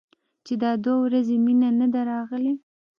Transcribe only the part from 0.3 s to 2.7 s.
چې دا دوه ورځې مينه نه ده راغلې.